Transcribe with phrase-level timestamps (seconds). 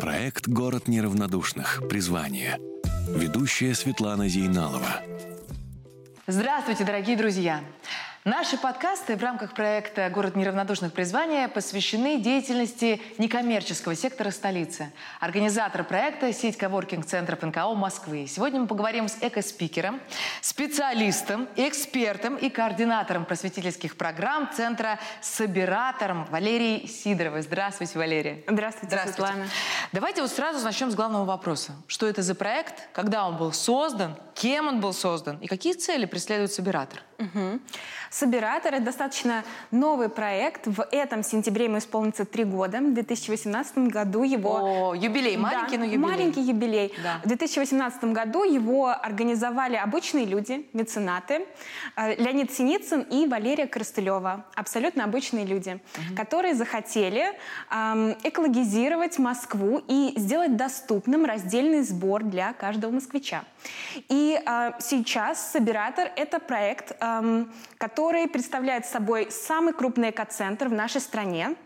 [0.00, 1.82] Проект «Город неравнодушных.
[1.88, 2.58] Призвание».
[3.08, 5.02] Ведущая Светлана Зейналова.
[6.28, 7.64] Здравствуйте, дорогие друзья!
[8.28, 14.92] Наши подкасты в рамках проекта «Город неравнодушных призвания» посвящены деятельности некоммерческого сектора столицы.
[15.18, 18.26] Организатор проекта– сеть коворкинг-центров НКО Москвы.
[18.28, 19.98] Сегодня мы поговорим с экоспикером,
[20.42, 27.40] специалистом, экспертом и координатором просветительских программ Центра «Собиратором» Валерией Сидоровой.
[27.40, 28.44] Здравствуйте, Валерия.
[28.46, 29.48] Здравствуйте, Здравствуйте, Светлана.
[29.92, 31.72] Давайте вот сразу начнем с главного вопроса.
[31.86, 36.04] Что это за проект, когда он был создан, кем он был создан и какие цели
[36.04, 37.00] преследует Собиратор?
[37.18, 37.60] Угу.
[38.18, 40.66] Собиратор– это достаточно новый проект.
[40.66, 42.78] В этом сентябре ему исполнится три года.
[42.78, 44.90] В 2018 году его...
[44.90, 45.98] О, юбилей, маленький, да, но юбилей.
[45.98, 46.92] маленький юбилей.
[47.00, 47.20] Да.
[47.22, 51.46] В 2018 году его организовали обычные люди, меценаты.
[51.94, 54.46] Э, Леонид Синицын и Валерия Коростылева.
[54.56, 56.16] Абсолютно обычные люди, угу.
[56.16, 57.38] которые захотели
[57.70, 63.44] эм, экологизировать Москву и сделать доступным раздельный сбор для каждого москвича.
[64.08, 67.44] И э, сейчас Собиратор– это проект, э,
[67.78, 71.56] который представляет собой самый крупный экоцентр в нашей стране.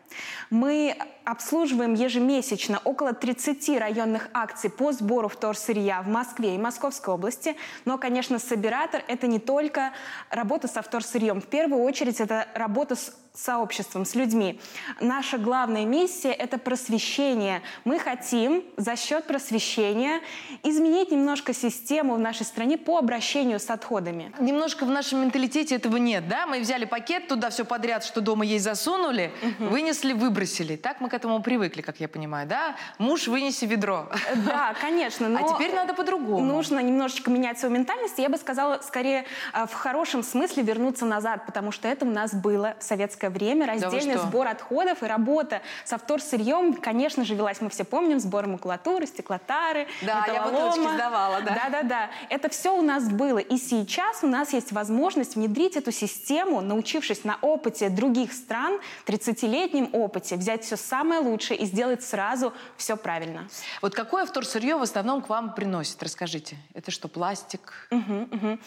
[0.50, 7.56] Мы обслуживаем ежемесячно около 30 районных акций по сбору вторсырья в Москве и Московской области.
[7.84, 9.92] Но, конечно, Собиратор– это не только
[10.30, 11.40] работа со вторсырьем.
[11.40, 14.60] В первую очередь это работа с сообществом, с людьми.
[15.00, 17.62] Наша главная миссия– это просвещение.
[17.84, 20.20] Мы хотим за счет просвещения
[20.62, 24.32] изменить немножко систему в нашей стране по обращению с отходами.
[24.38, 26.46] Немножко в нашем менталитете этого нет, да?
[26.46, 29.70] Мы взяли пакет, туда все подряд, что дома есть, засунули, угу.
[29.70, 30.76] вынесли, выбросили.
[30.76, 32.76] Так мы к этому привыкли, как я понимаю, да?
[32.98, 34.08] Муж, вынеси ведро.
[34.46, 35.28] Да, конечно.
[35.32, 36.44] Но а теперь надо по-другому.
[36.44, 38.18] Нужно немножечко менять свою ментальность.
[38.18, 42.34] Я бы сказала, скорее, э, в хорошем смысле вернуться назад, потому что это у нас
[42.34, 47.34] было в советское советское время раздельный да сбор отходов и работа со вторсырьем, конечно же,
[47.34, 51.54] велась, мы все помним, сбор макулатуры, стеклотары, Да, я бутылочки сдавала, да.
[51.54, 52.10] Да-да-да.
[52.28, 53.38] Это все у нас было.
[53.38, 59.90] И сейчас у нас есть возможность внедрить эту систему, научившись на опыте других стран, 30-летнем
[59.92, 63.48] опыте, взять все самое лучшее и сделать сразу все правильно.
[63.82, 66.02] Вот какое вторсырье в основном к вам приносит?
[66.02, 66.56] Расскажите.
[66.74, 67.88] Это что, пластик?
[67.90, 68.58] Угу, угу.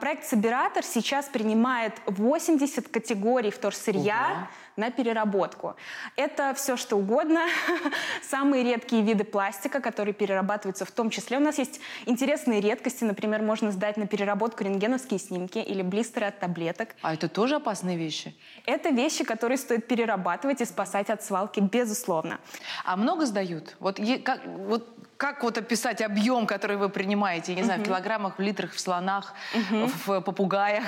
[0.00, 4.48] Проект «Собиратор» сейчас принимает 80 категорий вторсырья сырья Ого.
[4.76, 5.76] на переработку.
[6.16, 7.46] Это все что угодно.
[8.22, 11.36] Самые редкие виды пластика, которые перерабатываются в том числе.
[11.36, 13.04] У нас есть интересные редкости.
[13.04, 16.88] Например, можно сдать на переработку рентгеновские снимки или блистеры от таблеток.
[17.02, 18.34] А это тоже опасные вещи?
[18.66, 22.40] Это вещи, которые стоит перерабатывать и спасать от свалки, безусловно.
[22.84, 23.76] А много сдают?
[23.78, 27.52] Вот, как, вот как вот описать объем, который вы принимаете?
[27.52, 27.84] Я не знаю, uh-huh.
[27.84, 29.90] в килограммах, в литрах, в слонах, uh-huh.
[30.04, 30.84] в попугаях?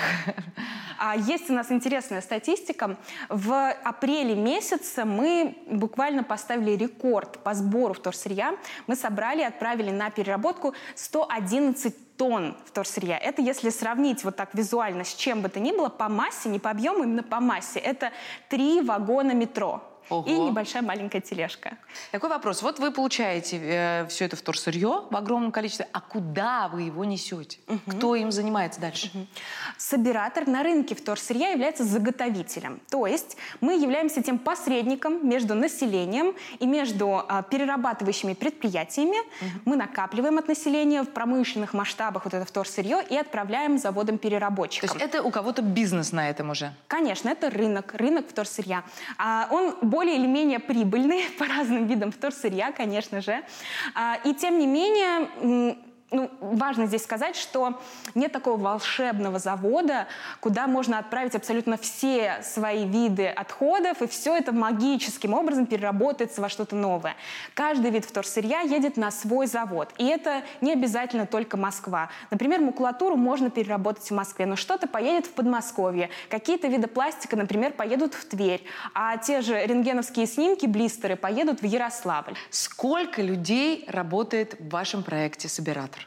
[1.00, 2.97] А есть у нас интересная статистика.
[3.28, 8.56] В апреле месяце мы буквально поставили рекорд по сбору вторсырья.
[8.88, 13.17] Мы собрали и отправили на переработку 111 тонн вторсырья.
[13.17, 16.59] Это если сравнить вот так визуально с чем бы то ни было, по массе, не
[16.59, 17.78] по объему, именно по массе.
[17.78, 18.11] Это
[18.49, 19.83] три вагона метро.
[20.11, 20.29] Ого.
[20.29, 21.77] и небольшая маленькая тележка.
[22.13, 22.63] Такой вопрос.
[22.63, 27.59] Вот вы получаете э, все это вторсырье в огромном количестве, а куда вы его несете?
[27.69, 27.97] Угу.
[27.97, 29.11] Кто им занимается дальше?
[29.13, 29.27] Угу.
[29.77, 32.81] Собиратор на рынке вторсырья является заготовителем.
[32.91, 39.19] То есть мы являемся тем посредником между населением и между э, перерабатывающими предприятиями.
[39.19, 39.51] Угу.
[39.67, 44.89] Мы накапливаем от населения в промышленных масштабах вот это вторсырье и отправляем заводам-переработчикам.
[44.89, 46.73] То есть это у кого-то бизнес на этом уже?
[46.89, 48.85] Конечно, это рынок, рынок вторсырья.
[49.19, 53.43] А он более или менее прибыльные по разным видам вторсырья, конечно же.
[53.97, 55.77] А, и тем не менее
[56.11, 57.81] ну, важно здесь сказать, что
[58.15, 60.07] нет такого волшебного завода,
[60.41, 66.49] куда можно отправить абсолютно все свои виды отходов, и все это магическим образом переработается во
[66.49, 67.15] что-то новое.
[67.53, 69.91] Каждый вид вторсырья едет на свой завод.
[69.99, 72.09] И это не обязательно только Москва.
[72.31, 76.09] Например, макулатуру можно переработать в Москве, но что-то поедет в Подмосковье.
[76.31, 78.65] Какие-то виды пластика, например, поедут в Тверь.
[78.95, 82.35] А те же рентгеновские снимки, блистеры, поедут в Ярославль.
[82.50, 85.98] Сколько людей работает в вашем проекте «Собиратор»?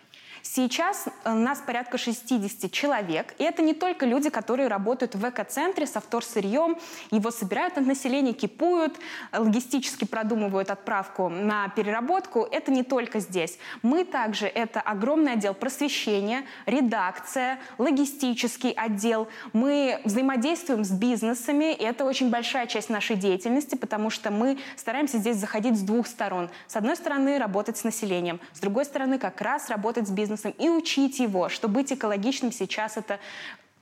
[0.43, 3.35] Сейчас э, нас порядка 60 человек.
[3.37, 6.77] И это не только люди, которые работают в эко-центре со вторсырьем,
[7.11, 8.97] его собирают от населения, кипуют,
[9.31, 12.47] логистически продумывают отправку на переработку.
[12.51, 13.57] Это не только здесь.
[13.83, 19.27] Мы также, это огромный отдел просвещения, редакция, логистический отдел.
[19.53, 25.17] Мы взаимодействуем с бизнесами, и это очень большая часть нашей деятельности, потому что мы стараемся
[25.17, 26.49] здесь заходить с двух сторон.
[26.67, 30.53] С одной стороны, работать с населением, с другой стороны, как раз работать с бизнесом бизнесом
[30.57, 33.19] и учить его, что быть экологичным сейчас это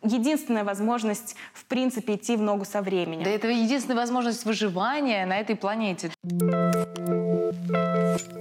[0.02, 3.24] единственная возможность, в принципе, идти в ногу со временем.
[3.24, 6.12] Да это единственная возможность выживания на этой планете.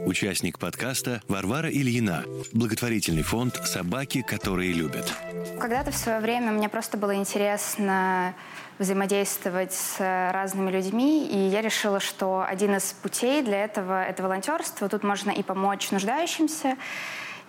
[0.06, 2.25] Участник подкаста Варвара Ильина.
[2.52, 5.12] Благотворительный фонд «Собаки, которые любят».
[5.61, 8.34] Когда-то в свое время мне просто было интересно
[8.78, 9.99] взаимодействовать с
[10.32, 14.88] разными людьми, и я решила, что один из путей для этого— это волонтерство.
[14.88, 16.76] Тут можно и помочь нуждающимся,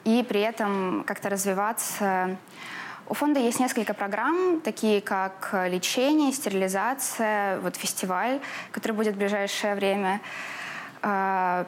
[0.05, 2.37] и при этом как-то развиваться
[3.09, 8.39] у фонда есть несколько программ, такие как лечение, стерилизация, вот фестиваль,
[8.71, 10.21] который будет в ближайшее время.
[11.01, 11.65] А,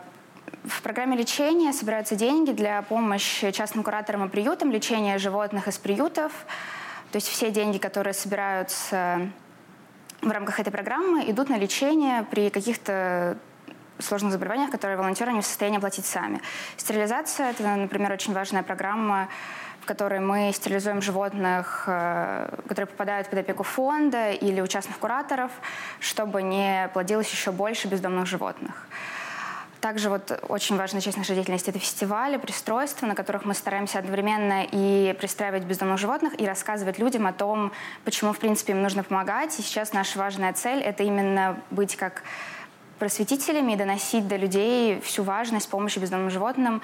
[0.64, 6.32] в программе лечения собираются деньги для помощи частным кураторам и приютам, лечения животных из приютов.
[7.12, 9.28] То есть все деньги, которые собираются
[10.22, 13.38] в рамках этой программы, идут на лечение при каких-то
[14.04, 16.42] сложных заболеваниях, которые волонтеры не в состоянии оплатить сами.
[16.78, 19.28] Стерилизация– это, например, очень важная программа
[19.82, 25.52] в которой мы стерилизуем животных, э, которые попадают под опеку фонда или у частных кураторов,
[26.00, 28.88] чтобы не плодилось еще больше бездомных животных.
[29.82, 34.64] Также вот очень важная часть нашей деятельности– это фестивали, пристройства, на которых мы стараемся одновременно
[34.72, 37.72] и пристраивать бездомных животных, и рассказывать людям о том,
[38.06, 39.58] почему, в принципе, им нужно помогать.
[39.58, 42.22] И сейчас наша важная цель– это именно быть как
[43.02, 46.84] просветителями и доносить до людей всю важность помощи бездомным животным,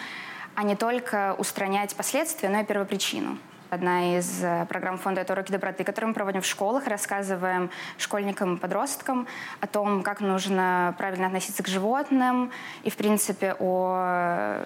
[0.55, 3.37] а не только устранять последствия, но и первопричину.
[3.69, 7.69] Одна из э, программ фонда «Это уроки доброты», которые мы проводим в школах, рассказываем
[7.99, 9.27] школьникам и подросткам
[9.61, 14.65] о том, как нужно правильно относиться к животным и, в принципе, о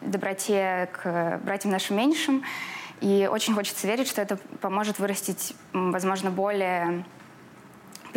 [0.00, 2.44] доброте к братьям нашим меньшим.
[3.02, 7.04] И очень хочется верить, что это поможет вырастить, возможно, более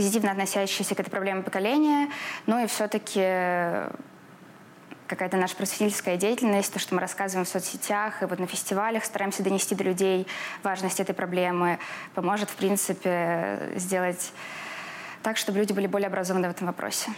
[0.02, 2.10] позитивно относящиеся к этой проблеме поколения,
[2.48, 3.22] ну и все-таки
[5.06, 9.44] какая-то наша просветительская деятельность, то, что мы рассказываем в соцсетях и вот на фестивалях, стараемся
[9.44, 10.26] донести до людей
[10.64, 11.78] важность этой проблемы,
[12.16, 14.34] поможет, в принципе, сделать
[15.22, 17.12] так, чтобы люди были более образованы в этом вопросе.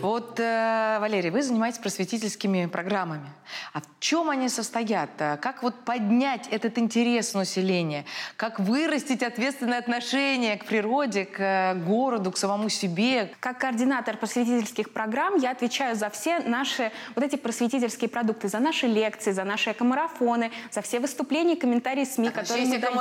[0.00, 3.28] Вот, э, Валерий, вы занимаетесь просветительскими программами.
[3.72, 5.10] А в чем они состоят?
[5.18, 8.04] Э, как вот поднять этот интерес населения?
[8.36, 13.32] Как вырастить ответственное отношение к природе, к э, городу, к самому себе?
[13.40, 18.86] Как координатор просветительских программ я отвечаю за все наши вот эти просветительские продукты, за наши
[18.86, 22.94] лекции, за наши экомарафоны, за все выступления, комментарии СМИ, так, которые мы даем.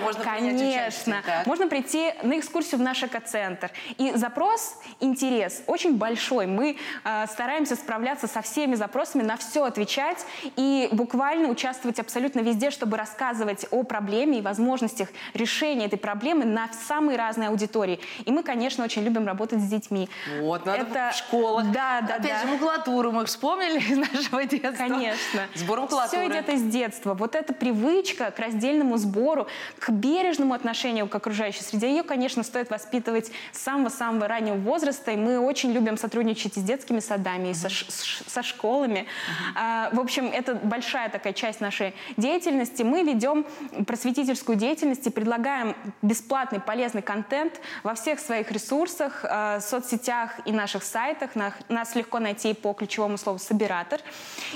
[0.00, 1.22] можно Конечно.
[1.46, 3.70] Можно прийти на экскурсию в наш экоцентр.
[3.96, 6.46] И запрос, интерес очень большой.
[6.46, 10.24] Мы э, стараемся справляться со всеми запросами, на все отвечать
[10.56, 16.68] и буквально участвовать абсолютно везде, чтобы рассказывать о проблеме и возможностях решения этой проблемы на
[16.86, 18.00] самые разные аудитории.
[18.24, 20.08] И мы, конечно, очень любим работать с детьми.
[20.40, 21.10] Вот, надо Это...
[21.12, 21.70] в школах.
[21.72, 22.42] Да, да, Опять да.
[22.42, 24.76] же, макулатуру мы вспомнили из нашего детства.
[24.76, 25.46] Конечно.
[25.54, 26.22] Сбор макулатуры.
[26.22, 27.14] Все идет из детства.
[27.14, 29.46] Вот эта привычка к раздельному сбору,
[29.78, 35.12] к бережному отношению к окружающей среде, ее, конечно, стоит воспитывать с самого-самого раннего возраста.
[35.12, 39.06] И мы очень любим сотрудничать и с детскими садами, и со, со школами.
[39.54, 42.82] А, в общем, это большая такая часть нашей деятельности.
[42.82, 43.46] Мы ведем
[43.86, 50.82] просветительскую деятельность и предлагаем бесплатный полезный контент во всех своих ресурсах, а, соцсетях и наших
[50.82, 51.30] сайтах.
[51.68, 54.00] Нас легко найти по ключевому слову «собиратор».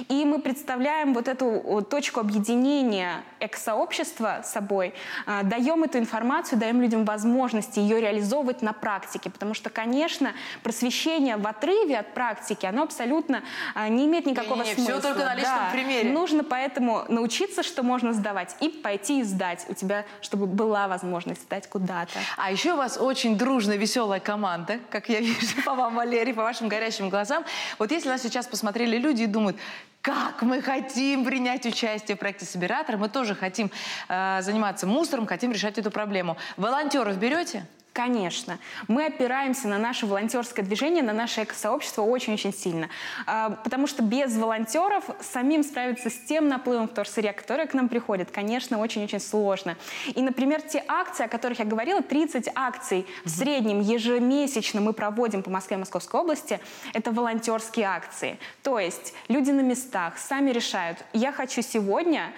[0.09, 4.95] И мы представляем вот эту точку объединения экосообщества собой,
[5.27, 9.31] а, даем эту информацию, даем людям возможности ее реализовывать на практике.
[9.31, 10.33] Потому что, конечно,
[10.63, 13.43] просвещение в отрыве от практики, оно абсолютно
[13.75, 15.01] а, не имеет никакого не, не, смысла.
[15.01, 15.71] Все только на личном да.
[15.73, 16.11] примере.
[16.11, 19.67] Нужно поэтому научиться, что можно сдавать, и пойти и сдать.
[19.69, 22.19] У тебя, чтобы была возможность сдать куда-то.
[22.37, 26.43] А еще у вас очень дружная, веселая команда, как я вижу по вам, Валерий, по
[26.43, 27.45] вашим горящим глазам.
[27.79, 29.57] Вот если нас сейчас посмотрели люди и думают,
[30.03, 33.71] как мы хотим принять участие в проекте «Собиратор», мы тоже хотим
[34.09, 36.37] э, заниматься мусором, хотим решать эту проблему.
[36.57, 37.67] Волонтеров берете?
[37.93, 38.59] Конечно.
[38.89, 42.89] Мы опираемся на наше волонтерское движение, на наше экосообщество очень-очень сильно.
[43.27, 48.31] А, потому что без волонтеров самим справиться с тем наплывом вторсырья, который к нам приходит,
[48.31, 49.77] конечно, очень-очень сложно.
[50.15, 55.43] И, например, те акции, о которых я говорила, 30 акций в среднем ежемесячно мы проводим
[55.43, 56.61] по Москве и Московской области,
[56.95, 58.39] это волонтерские акции.
[58.63, 62.33] То есть люди на местах сами решают, я хочу сегодня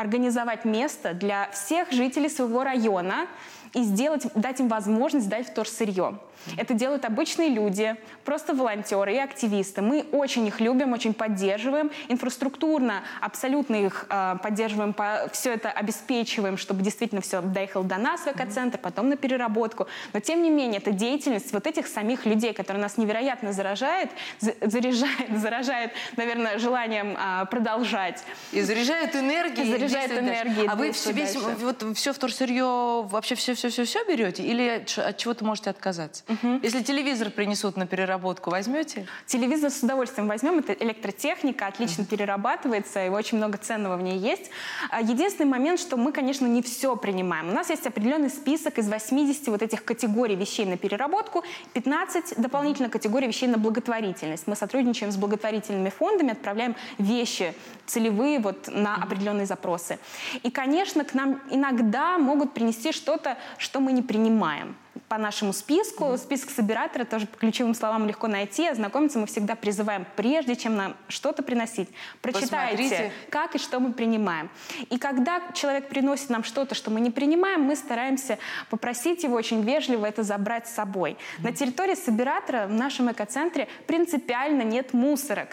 [0.00, 3.26] организовать место для всех жителей своего района,
[3.74, 6.18] и сделать, дать им возможность сдать вторсырье.
[6.56, 9.82] Это делают обычные люди, просто волонтеры и активисты.
[9.82, 11.90] Мы очень их любим, очень поддерживаем.
[12.08, 18.22] Инфраструктурно абсолютно их э, поддерживаем, по, все это обеспечиваем, чтобы действительно все доехало до нас
[18.22, 19.86] в экоцентр, потом на переработку.
[20.12, 24.10] Но тем не менее, это деятельность вот этих самих людей, которые нас невероятно заражает,
[24.40, 28.24] заряжает, заражает, наверное, желанием э, продолжать.
[28.52, 29.70] И заряжает энергией.
[29.70, 30.66] Заряжает энергией.
[30.66, 34.42] А вы весь, вот, все вторсырье, вообще все-все-все берете?
[34.42, 36.24] Или от чего-то можете отказаться?
[36.28, 36.60] Угу.
[36.62, 39.06] Если телевизор принесут на переработку, возьмете?
[39.26, 40.58] Телевизор с удовольствием возьмем.
[40.58, 42.10] Это электротехника, отлично угу.
[42.10, 44.50] перерабатывается, и очень много ценного в ней есть.
[44.90, 47.50] А, единственный момент, что мы, конечно, не все принимаем.
[47.50, 52.88] У нас есть определенный список из 80 вот этих категорий вещей на переработку, 15 дополнительно
[52.88, 54.46] категорий вещей на благотворительность.
[54.46, 57.54] Мы сотрудничаем с благотворительными фондами, отправляем вещи
[57.86, 59.98] целевые вот на определенные запросы.
[60.42, 64.76] И, конечно, к нам иногда могут принести что-то, что мы не принимаем
[65.08, 66.16] по нашему списку.
[66.16, 68.68] Список собиратора тоже по ключевым словам легко найти.
[68.68, 71.88] Ознакомиться мы всегда призываем, прежде чем нам что-то приносить.
[72.22, 73.12] Прочитайте, Посмотрите.
[73.28, 74.50] как и что мы принимаем.
[74.88, 78.38] И когда человек приносит нам что-то, что мы не принимаем, мы стараемся
[78.68, 81.16] попросить его очень вежливо это забрать с собой.
[81.38, 85.48] На территории собиратора в нашем экоцентре принципиально нет мусорок.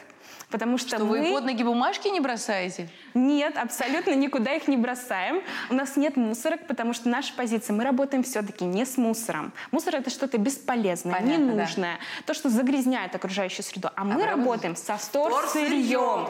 [0.50, 1.20] Потому что, что мы...
[1.20, 2.90] вы под ноги бумажки не бросаете?
[3.14, 5.42] Нет, абсолютно никуда их не бросаем.
[5.70, 9.52] У нас нет мусорок, потому что наша позиция, мы работаем все-таки не с мусором.
[9.72, 12.24] Мусор это что-то бесполезное, Понятно, ненужное, да.
[12.26, 13.90] то, что загрязняет окружающую среду.
[13.90, 16.28] А, а мы работаем со вторсырьем.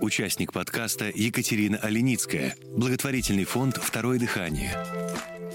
[0.00, 2.56] Участник подкаста Екатерина Оленицкая.
[2.76, 4.72] Благотворительный фонд «Второе дыхание».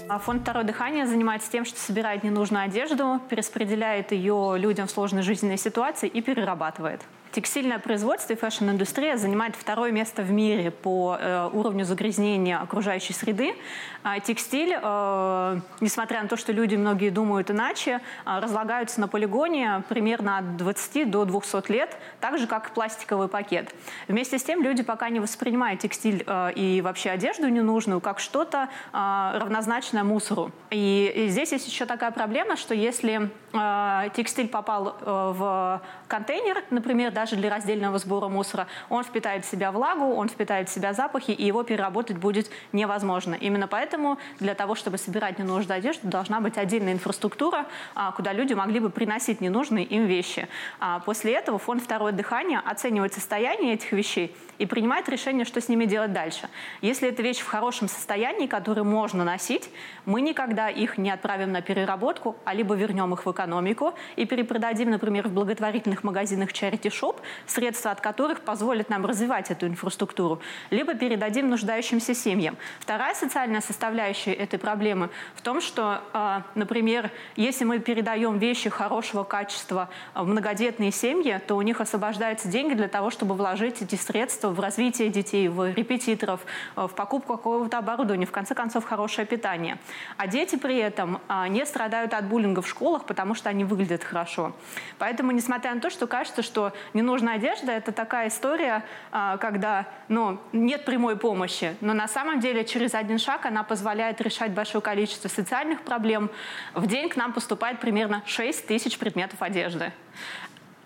[0.08, 5.22] А фонд «Второе дыхание» занимается тем, что собирает ненужную одежду, перераспределяет ее людям в сложной
[5.22, 7.02] жизненной ситуации и перерабатывает.
[7.30, 13.54] Текстильное производство и fashion-индустрия занимает второе место в мире по э, уровню загрязнения окружающей среды.
[14.02, 19.82] А текстиль, э, несмотря на то, что люди многие думают иначе, э, разлагаются на полигоне
[19.90, 23.74] примерно от 20 до 200 лет, так же, как и пластиковый пакет.
[24.06, 28.68] Вместе с тем люди пока не воспринимают текстиль э, и вообще одежду ненужную как что-то
[28.92, 30.50] э, равнозначное мусору.
[30.70, 36.64] И, и здесь есть еще такая проблема, что если э, текстиль попал э, в контейнер,
[36.70, 40.92] например, даже для раздельного сбора мусора, он впитает в себя влагу, он впитает в себя
[40.92, 43.34] запахи, и его переработать будет невозможно.
[43.34, 48.54] Именно поэтому для того, чтобы собирать ненужную одежду, должна быть отдельная инфраструктура, а, куда люди
[48.54, 50.46] могли бы приносить ненужные им вещи.
[50.78, 55.68] А после этого фонд «Второе дыхание» оценивает состояние этих вещей и принимает решение, что с
[55.68, 56.48] ними делать дальше.
[56.82, 59.70] Если эта вещь в хорошем состоянии, которую можно носить,
[60.04, 64.90] мы никогда их не отправим на переработку, а либо вернем их в экономику и перепродадим,
[64.90, 70.40] например, в благотворительных магазинах Charity Shop, шоп, средства от которых позволят нам развивать эту инфраструктуру,
[70.70, 72.56] либо передадим нуждающимся семьям.
[72.80, 79.24] Вторая социальная составляющая этой проблемы в том, что, а, например, если мы передаем вещи хорошего
[79.24, 84.50] качества в многодетные семьи, то у них освобождаются деньги для того, чтобы вложить эти средства
[84.50, 86.40] в развитие детей, в репетиторов,
[86.76, 89.78] в покупку какого-то оборудования, в конце концов, хорошее питание.
[90.16, 94.04] А дети при этом а, не страдают от буллинга в школах, потому что они выглядят
[94.04, 94.52] хорошо.
[94.98, 100.40] Поэтому, несмотря на то, что кажется, что Ненужная одежда– это такая история, а, когда ну,
[100.52, 105.28] нет прямой помощи, но на самом деле через один шаг она позволяет решать большое количество
[105.28, 106.28] социальных проблем.
[106.74, 109.92] В день к нам поступает примерно 6 тысяч предметов одежды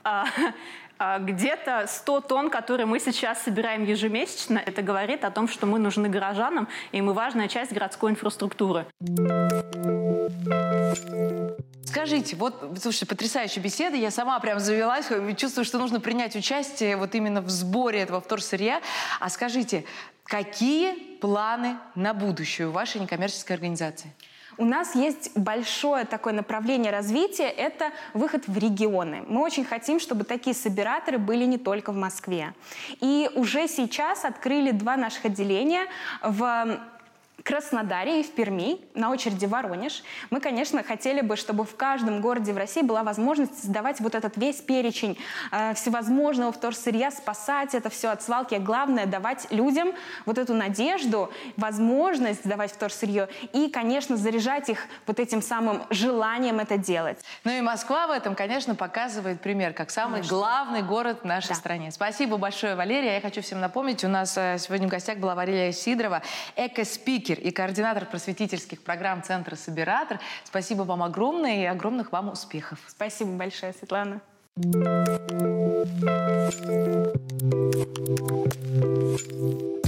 [0.05, 0.27] а,
[0.99, 5.79] а, где-то 100 тонн, которые мы сейчас собираем ежемесячно, это говорит о том, что мы
[5.79, 8.85] нужны горожанам, и мы важная часть городской инфраструктуры.
[11.93, 17.15] Скажите, вот, слушайте, потрясающая беседа, я сама прям завелась, чувствую, что нужно принять участие вот
[17.15, 18.81] именно в сборе этого вторсырья.
[19.21, 19.85] А скажите,
[20.25, 24.11] какие планы на будущее у вашей некоммерческой организации?
[24.59, 29.25] У нас есть большое такое направление развития– это выход в регионы.
[29.27, 32.55] Мы очень хотим, чтобы такие собираторы были не только в Москве.
[33.01, 35.87] И уже сейчас открыли два наших отделения
[36.23, 36.81] в
[37.43, 40.03] Краснодаре и в Перми, на очереди Воронеж.
[40.31, 44.37] Мы, конечно, хотели бы, чтобы в каждом городе в России была возможность создавать вот этот
[44.37, 45.19] весь перечень
[45.51, 48.55] э, всевозможного вторсырья, спасать это все от свалки.
[48.55, 49.93] Главное, давать людям
[50.25, 56.79] вот эту надежду, возможность давать вторсырье и, конечно, заряжать их вот этим самым желанием это
[56.79, 57.19] делать.
[57.45, 60.37] Ну и Москва в этом, конечно, показывает пример, как самый конечно.
[60.37, 61.55] главный город в нашей да.
[61.55, 61.91] стране.
[61.91, 63.15] Спасибо большое, Валерия.
[63.15, 66.23] Я хочу всем напомнить, у нас э, сегодня в гостях была Валерия Сидорова,
[66.57, 70.21] эко-спикер спикер и координатор просветительских программ Центра Собиратор.
[70.45, 72.79] Спасибо вам огромное и огромных вам успехов.
[72.89, 74.21] Спасибо большое, Светлана.
[74.55, 74.87] Thank
[79.63, 79.82] you.